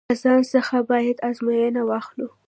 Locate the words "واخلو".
1.85-2.27